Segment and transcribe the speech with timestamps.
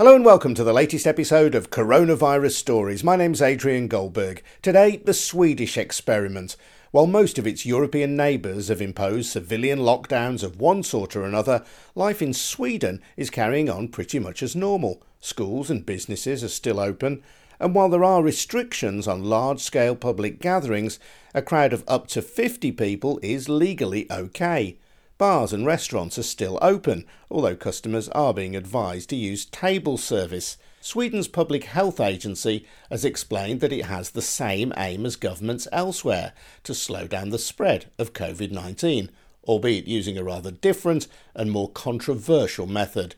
[0.00, 3.04] Hello and welcome to the latest episode of Coronavirus Stories.
[3.04, 4.42] My name's Adrian Goldberg.
[4.62, 6.56] Today, the Swedish experiment.
[6.90, 11.66] While most of its European neighbours have imposed civilian lockdowns of one sort or another,
[11.94, 15.02] life in Sweden is carrying on pretty much as normal.
[15.20, 17.22] Schools and businesses are still open,
[17.58, 20.98] and while there are restrictions on large scale public gatherings,
[21.34, 24.78] a crowd of up to 50 people is legally okay.
[25.20, 30.56] Bars and restaurants are still open, although customers are being advised to use table service.
[30.80, 36.32] Sweden's Public Health Agency has explained that it has the same aim as governments elsewhere
[36.64, 39.10] to slow down the spread of COVID 19,
[39.44, 43.14] albeit using a rather different and more controversial method.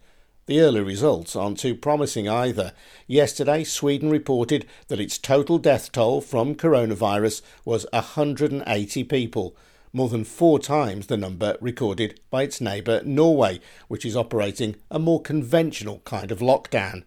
[0.47, 2.73] The early results aren't too promising either.
[3.07, 9.55] Yesterday, Sweden reported that its total death toll from coronavirus was 180 people
[9.93, 14.99] more than four times the number recorded by its neighbour Norway, which is operating a
[14.99, 17.05] more conventional kind of lockdown.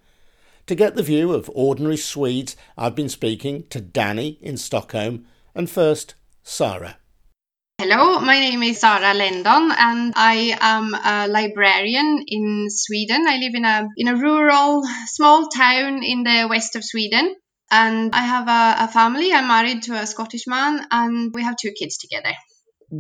[0.68, 5.70] To get the view of ordinary Swedes, I've been speaking to Danny in Stockholm, and
[5.70, 6.98] first, Sarah.
[7.78, 13.26] Hello, my name is Sara Lendon and I am a librarian in Sweden.
[13.28, 17.36] I live in a in a rural small town in the west of Sweden
[17.70, 19.34] and I have a, a family.
[19.34, 22.34] I'm married to a Scottish man and we have two kids together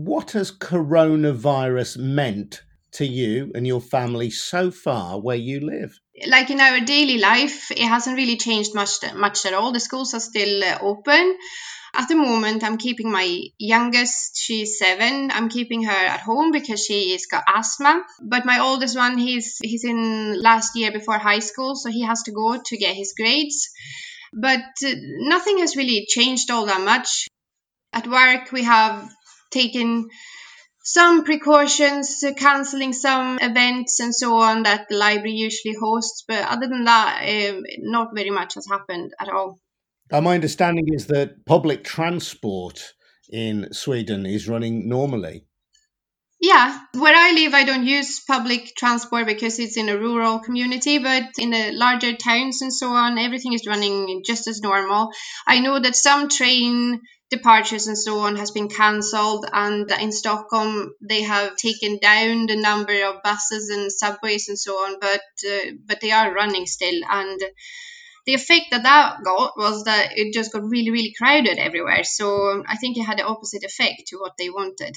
[0.03, 5.97] what has coronavirus meant to you and your family so far where you live?
[6.27, 9.71] Like in our daily life, it hasn't really changed much much at all.
[9.71, 11.37] The schools are still uh, open.
[11.93, 15.31] At the moment, I'm keeping my youngest, she's seven.
[15.31, 18.03] I'm keeping her at home because she's got asthma.
[18.21, 22.23] But my oldest one, he's he's in last year before high school, so he has
[22.23, 23.69] to go to get his grades.
[24.33, 24.93] But uh,
[25.35, 27.27] nothing has really changed all that much.
[27.93, 29.09] At work, we have
[29.55, 30.07] taken
[30.85, 36.23] some precautions, uh, cancelling some events and so on that the library usually hosts.
[36.27, 39.59] But other than that, um, not very much has happened at all.
[40.11, 42.93] Uh, my understanding is that public transport
[43.31, 45.45] in Sweden is running normally.
[46.39, 50.99] Yeah, where I live, I don't use public transport because it's in a rural community,
[50.99, 55.09] but in the larger towns and so on, everything is running just as normal.
[55.47, 60.93] I know that some train departures and so on has been cancelled and in stockholm
[61.01, 65.71] they have taken down the number of buses and subways and so on but uh,
[65.85, 67.01] but they are running still.
[67.09, 67.39] And
[68.25, 72.03] the effect that that got was that it just got really really crowded everywhere.
[72.03, 74.95] So i think it had the opposite effect to what they wanted.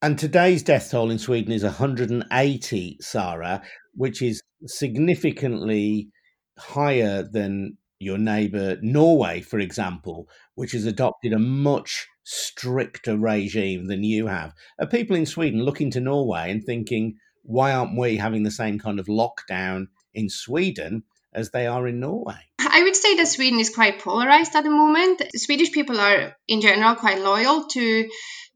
[0.00, 3.62] And today's death toll in sweden is 180 sarah
[3.94, 6.08] which is significantly
[6.56, 14.04] higher than your neighbour Norway, for example, which has adopted a much stricter regime than
[14.04, 14.52] you have.
[14.78, 18.78] Are people in Sweden looking to Norway and thinking, why aren't we having the same
[18.78, 22.38] kind of lockdown in Sweden as they are in Norway?
[22.58, 25.22] I would say that Sweden is quite polarized at the moment.
[25.34, 28.08] Swedish people are, in general, quite loyal to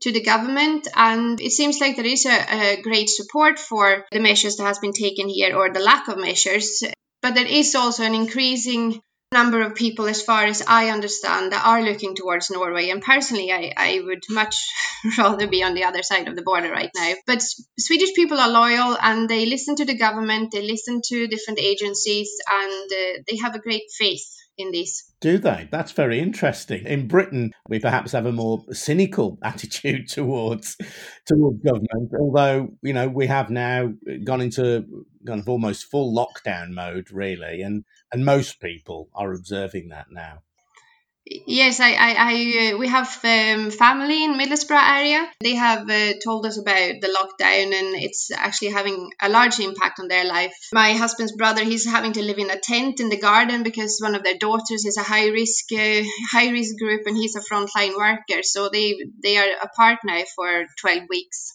[0.03, 4.19] to the government and it seems like there is a, a, great support for the
[4.19, 6.83] measures that has been taken here or the lack of measures
[7.21, 9.01] but there is also an increasing
[9.33, 12.91] number of people, as far as I understand, that are looking towards Norway.
[12.91, 14.69] And personally, I, I would much
[15.19, 17.15] rather be on the other side of the border right now.
[17.27, 17.43] But
[17.79, 22.31] Swedish people are loyal and they listen to the government, they listen to different agencies,
[22.51, 25.13] and uh, they have a great faith in these.
[25.21, 25.69] Do they?
[25.71, 26.87] That's very interesting.
[26.87, 30.77] In Britain, we perhaps have a more cynical attitude towards
[31.27, 33.93] towards government, although you know we have now
[34.25, 39.89] gone into kind of almost full lockdown mode, really, and and most people are observing
[39.89, 40.43] that now.
[41.25, 45.31] Yes, I, I, I uh, we have um, family in Middlesbrough area.
[45.41, 50.01] They have uh, told us about the lockdown, and it's actually having a large impact
[50.01, 50.53] on their life.
[50.73, 54.17] My husband's brother, he's having to live in a tent in the garden because one
[54.17, 56.03] of their daughters is a high risk uh,
[56.33, 58.43] high risk group, and he's a frontline worker.
[58.43, 61.53] So they they are apart now for twelve weeks.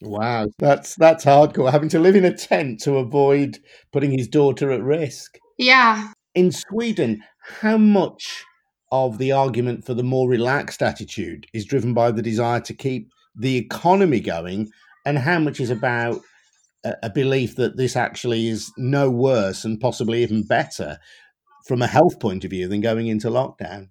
[0.00, 1.70] Wow, that's that's hardcore.
[1.70, 3.58] Having to live in a tent to avoid
[3.92, 5.38] putting his daughter at risk.
[5.58, 6.12] Yeah.
[6.34, 7.22] In Sweden,
[7.60, 8.46] how much
[8.92, 13.10] of the argument for the more relaxed attitude is driven by the desire to keep
[13.36, 14.70] the economy going,
[15.06, 16.20] and how much is about
[16.84, 20.98] a, a belief that this actually is no worse and possibly even better
[21.66, 23.88] from a health point of view than going into lockdown?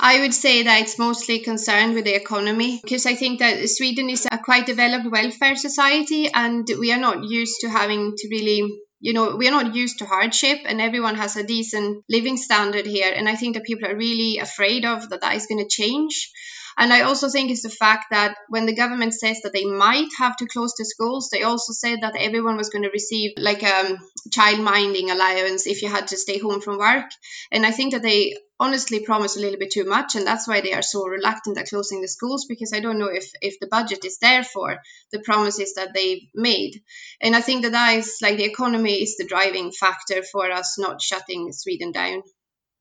[0.00, 4.08] I would say that it's mostly concerned with the economy because I think that Sweden
[4.08, 8.80] is a quite developed welfare society and we are not used to having to really
[9.00, 12.86] you know we are not used to hardship and everyone has a decent living standard
[12.86, 15.68] here and i think that people are really afraid of that that is going to
[15.68, 16.30] change
[16.78, 20.10] And I also think it's the fact that when the government says that they might
[20.18, 23.64] have to close the schools, they also said that everyone was going to receive like
[23.64, 23.98] a um,
[24.30, 27.10] child minding allowance if you had to stay home from work.
[27.50, 30.60] And I think that they honestly promise a little bit too much and that's why
[30.60, 33.68] they are so reluctant at closing the schools because i don't know if if the
[33.68, 34.78] budget is there for
[35.12, 36.82] the promises that they've made.
[37.20, 40.78] And i think that that is like the economy is the driving factor for us
[40.78, 42.22] not shutting sweden down.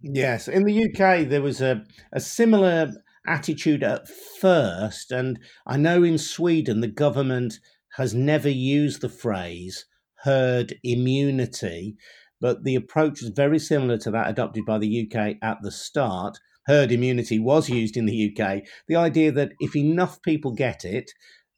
[0.01, 2.91] Yes in the uk there was a, a similar
[3.27, 4.07] attitude at
[4.39, 7.59] first and i know in sweden the government
[7.97, 9.85] has never used the phrase
[10.24, 11.97] herd immunity
[12.39, 16.38] but the approach was very similar to that adopted by the UK at the start.
[16.68, 18.63] Herd immunity was used in the UK.
[18.88, 21.12] The idea that if enough people get it,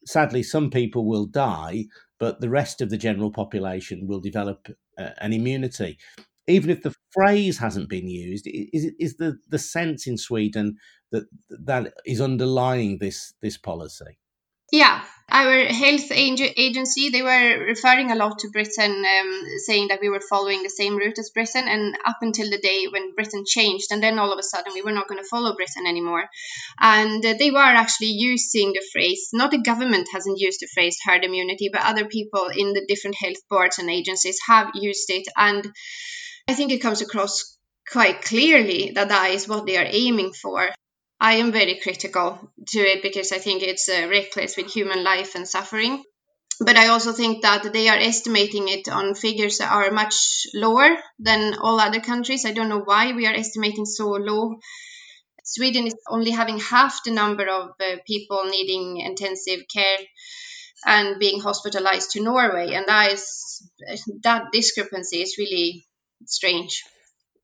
[0.06, 1.86] sadly, some people will die,
[2.18, 4.68] but the rest of the general population will develop
[4.98, 5.98] uh, an immunity.
[6.46, 10.76] Even if the phrase hasn't been used, is, is the, the sense in Sweden
[11.12, 14.19] that that is underlying this this policy?
[14.72, 20.08] Yeah, our health agency they were referring a lot to Britain, um, saying that we
[20.08, 23.88] were following the same route as Britain, and up until the day when Britain changed,
[23.90, 26.24] and then all of a sudden we were not going to follow Britain anymore,
[26.78, 29.30] and uh, they were actually using the phrase.
[29.32, 33.16] Not the government hasn't used the phrase herd immunity, but other people in the different
[33.16, 35.66] health boards and agencies have used it, and
[36.48, 37.56] I think it comes across
[37.90, 40.70] quite clearly that that is what they are aiming for.
[41.20, 45.34] I am very critical to it because I think it's uh, reckless with human life
[45.34, 46.02] and suffering.
[46.60, 50.98] But I also think that they are estimating it on figures that are much lower
[51.18, 52.44] than all other countries.
[52.44, 54.56] I don't know why we are estimating so low.
[55.44, 59.98] Sweden is only having half the number of uh, people needing intensive care
[60.86, 63.68] and being hospitalized to Norway, and that is
[64.22, 65.86] that discrepancy is really
[66.26, 66.82] strange.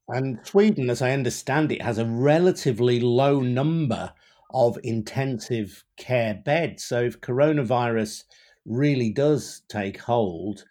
[0.08, 4.12] And Sweden, as I understand it, has a relatively low number
[4.52, 6.84] of intensive care beds.
[6.84, 8.22] So if coronavirus
[8.64, 10.64] really does take hold,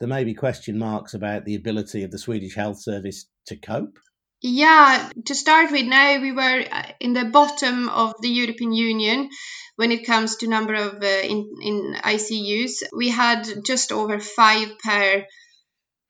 [0.00, 3.98] there may be question marks about the ability of the Swedish health service to cope.
[4.42, 9.28] Yeah, to start with, now we were uh, in the bottom of the European Union
[9.76, 12.82] when it comes to number of uh, in, in ICUs.
[12.96, 15.26] We had just over five per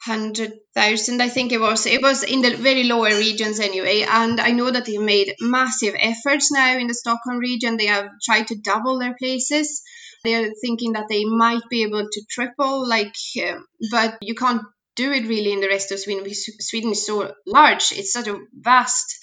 [0.03, 1.87] hundred thousand, I think it was.
[1.87, 4.03] It was in the very lower regions anyway.
[4.03, 7.77] And I know that they made massive efforts now in the Stockholm region.
[7.77, 9.83] They have tried to double their places.
[10.25, 13.59] They are thinking that they might be able to triple, like, uh,
[13.91, 14.63] but you can't
[14.97, 17.93] do it really in the rest of Sweden Sweden is so large.
[17.93, 19.17] It's such a vast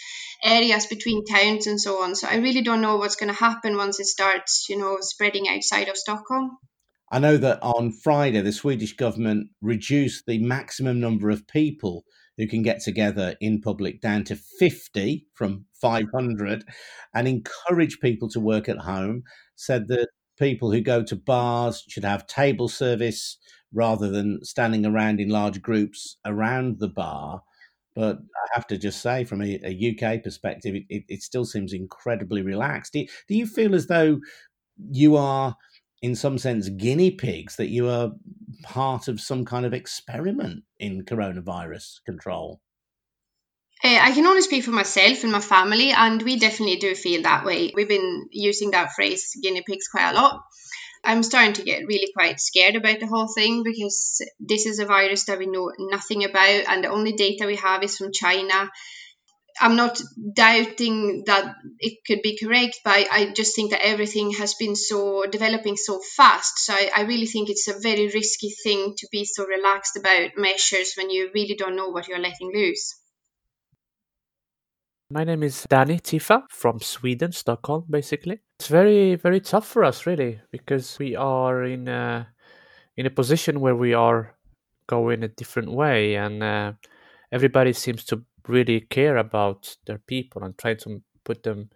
[0.44, 2.16] areas between towns and so on.
[2.16, 5.48] So I really don't know what's going to happen once it starts, you know, spreading
[5.48, 6.58] outside of Stockholm.
[7.12, 12.04] I know that on Friday, the Swedish government reduced the maximum number of people
[12.38, 16.64] who can get together in public down to 50 from 500
[17.14, 19.24] and encourage people to work at home.
[19.56, 23.38] Said that people who go to bars should have table service
[23.74, 27.42] rather than standing around in large groups around the bar.
[27.96, 31.46] But I have to just say, from a, a UK perspective, it, it, it, still
[31.46, 32.94] seems incredibly relaxed.
[32.94, 34.20] Do, do you feel as though
[34.92, 35.56] you are
[36.02, 38.12] in some sense guinea pigs that you are
[38.64, 42.62] part of some kind of experiment in coronavirus control
[43.84, 47.22] uh, I can only speak for myself and my family, and we definitely do feel
[47.22, 47.72] that way.
[47.76, 50.42] We've been using that phrase guinea pigs quite a lot.
[51.04, 54.86] I'm starting to get really quite scared about the whole thing because this is a
[54.86, 58.72] virus that we know nothing about, and the only data we have is from China.
[59.60, 60.00] I'm not
[60.34, 65.26] doubting that it could be correct, but I just think that everything has been so
[65.26, 66.60] developing so fast.
[66.60, 70.32] So I, I, really think it's a very risky thing to be so relaxed about
[70.38, 72.96] measures when you really don't know what you're letting loose.
[75.10, 78.42] My name is Danny Tifa from Sweden, Stockholm, basically.
[78.60, 82.28] It's very, very tough for us, really, because we are in a,
[82.98, 84.36] in a position where we are
[84.88, 86.74] going a different way, and uh,
[87.32, 91.70] everybody seems to really care about their people and try to put them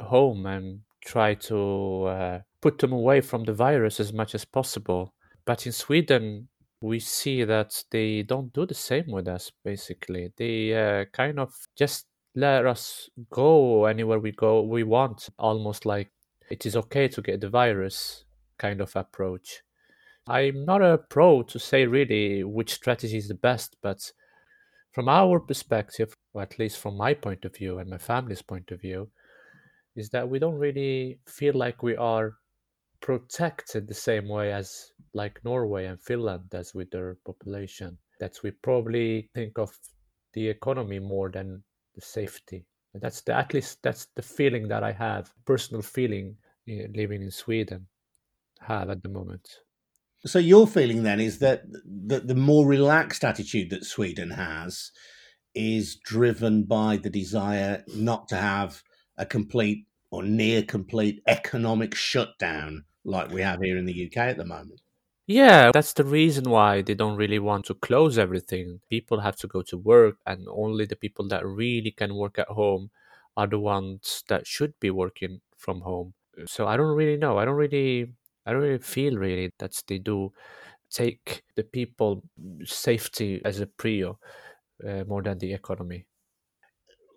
[0.00, 5.14] home and try to uh, put them away from the virus as much as possible.
[5.44, 6.48] But in Sweden,
[6.80, 10.32] we see that they don't do the same with us, basically.
[10.36, 12.06] They uh, kind of just
[12.36, 16.10] let us go anywhere we go we want almost like
[16.50, 18.24] it is okay to get the virus
[18.58, 19.62] kind of approach
[20.28, 24.12] i'm not a pro to say really which strategy is the best but
[24.96, 28.70] from our perspective, or at least from my point of view and my family's point
[28.70, 29.10] of view,
[29.94, 32.32] is that we don't really feel like we are
[33.02, 37.98] protected the same way as like Norway and Finland does with their population.
[38.20, 39.70] That we probably think of
[40.32, 41.62] the economy more than
[41.94, 46.38] the safety That's the at least that's the feeling that I have, personal feeling
[46.70, 47.86] uh, living in Sweden,
[48.60, 49.46] have at the moment.
[50.26, 54.90] So your feeling then is that the, the more relaxed attitude that Sweden has
[55.54, 58.82] is driven by the desire not to have
[59.16, 64.36] a complete or near complete economic shutdown like we have here in the UK at
[64.36, 64.80] the moment.
[65.26, 68.80] Yeah, that's the reason why they don't really want to close everything.
[68.88, 72.46] People have to go to work, and only the people that really can work at
[72.48, 72.90] home
[73.36, 76.14] are the ones that should be working from home.
[76.46, 77.38] So I don't really know.
[77.38, 78.12] I don't really,
[78.46, 80.32] I don't really feel really that they do
[80.90, 82.22] take the people
[82.64, 84.16] safety as a prio
[84.86, 86.06] uh, more than the economy.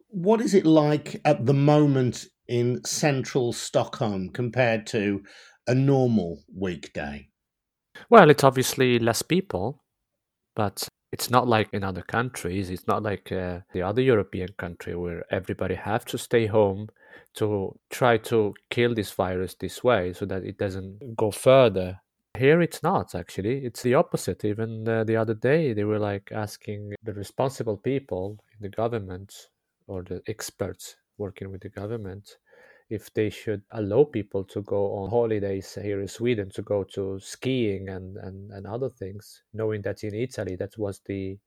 [0.09, 5.21] What is it like at the moment in central Stockholm compared to
[5.67, 7.27] a normal weekday?
[8.09, 9.83] Well, it's obviously less people,
[10.55, 12.69] but it's not like in other countries.
[12.69, 16.88] It's not like uh, the other European country where everybody have to stay home
[17.35, 21.99] to try to kill this virus this way so that it doesn't go further.
[22.38, 23.65] Here it's not actually.
[23.65, 24.45] It's the opposite.
[24.45, 29.33] Even uh, the other day, they were like asking the responsible people in the government
[29.88, 32.38] or the experts working with the government
[32.89, 37.19] if they should allow people to go on holidays here in Sweden to go to
[37.19, 41.38] skiing and, and, and other things, knowing that in Italy that was the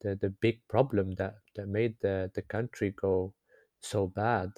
[0.00, 3.34] the, the big problem that, that made the, the country go
[3.80, 4.50] so bad.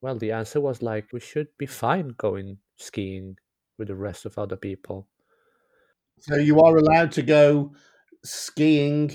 [0.00, 3.36] Well, the answer was like we should be fine going skiing
[3.78, 5.08] with the rest of other people.
[6.20, 7.74] So you are allowed to go
[8.24, 9.12] skiing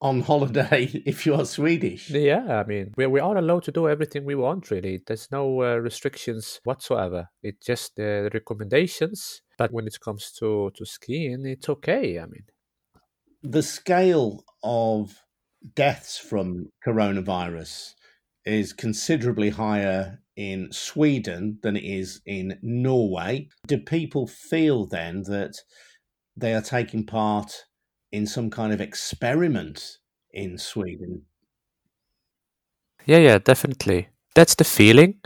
[0.00, 2.10] on holiday if you are Swedish.
[2.10, 5.00] Yeah, I mean, we, we are allowed to do everything we want, really.
[5.06, 7.28] There's no uh, restrictions whatsoever.
[7.42, 9.42] It's just the uh, recommendations.
[9.58, 12.18] But when it comes to, to skiing, it's okay.
[12.18, 12.44] I mean,
[13.42, 15.22] the scale of
[15.74, 17.94] deaths from coronavirus
[18.50, 23.48] is considerably higher in Sweden than it is in Norway.
[23.66, 25.56] Do people feel then that
[26.36, 27.66] they are taking part
[28.12, 29.98] in some kind of experiment
[30.32, 31.22] in Sweden.
[33.06, 34.08] Yeah, yeah, definitely.
[34.34, 35.20] That's the feeling.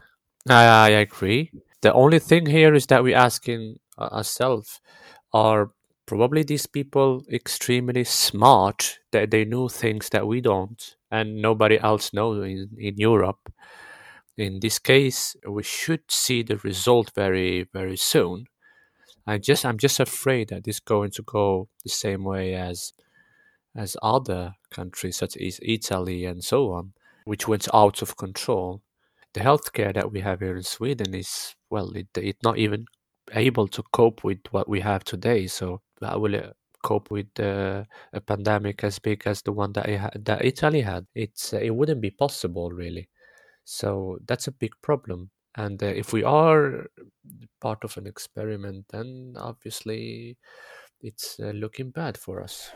[0.48, 1.50] I, I agree.
[1.82, 4.80] The only thing here is that we're asking uh, ourselves
[5.32, 5.70] are
[6.06, 12.12] probably these people extremely smart that they know things that we don't and nobody else
[12.12, 13.52] knows in, in Europe.
[14.36, 18.46] In this case, we should see the result very, very soon.
[19.26, 22.92] I just I'm just afraid that it's going to go the same way as
[23.76, 26.92] as other countries such as Italy and so on,
[27.24, 28.82] which went out of control.
[29.34, 32.86] The healthcare that we have here in Sweden is well, it, it's not even
[33.32, 35.46] able to cope with what we have today.
[35.46, 36.34] So how will
[36.84, 39.88] cope with uh, a pandemic as big as the one that
[40.24, 41.06] that Italy had?
[41.14, 43.08] It's it wouldn't be possible really.
[43.64, 45.30] So that's a big problem.
[45.56, 46.86] And uh, if we are
[47.60, 50.36] part of an experiment, then obviously
[51.00, 52.70] it's uh, looking bad for us.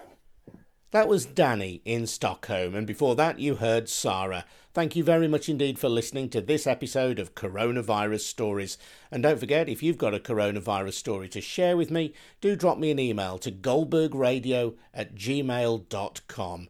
[0.90, 4.46] That was Danny in Stockholm, and before that, you heard Sarah.
[4.72, 8.78] Thank you very much indeed for listening to this episode of Coronavirus Stories.
[9.10, 12.78] And don't forget, if you've got a coronavirus story to share with me, do drop
[12.78, 16.68] me an email to goldbergradio at gmail.com.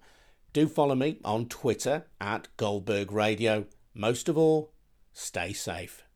[0.53, 3.67] Do follow me on Twitter at goldbergradio.
[3.95, 4.73] Most of all,
[5.13, 6.08] stay safe.